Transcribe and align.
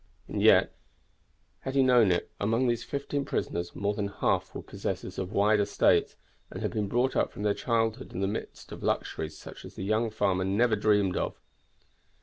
And 0.27 0.41
yet, 0.41 0.73
had 1.59 1.75
he 1.75 1.83
known 1.83 2.11
it, 2.11 2.31
among 2.39 2.65
those 2.65 2.83
fifteen 2.83 3.23
prisoners 3.23 3.75
more 3.75 3.93
than 3.93 4.07
half 4.07 4.55
were 4.55 4.63
possessors 4.63 5.19
of 5.19 5.31
wide 5.31 5.59
estates, 5.59 6.15
and 6.49 6.59
had 6.63 6.71
been 6.71 6.87
brought 6.87 7.15
up 7.15 7.31
from 7.31 7.43
their 7.43 7.53
childhood 7.53 8.11
in 8.11 8.19
the 8.21 8.27
midst 8.27 8.71
of 8.71 8.81
luxuries 8.81 9.37
such 9.37 9.63
as 9.63 9.75
the 9.75 9.83
young 9.83 10.09
farmer 10.09 10.43
never 10.43 10.75
dreamed 10.75 11.17
of. 11.17 11.39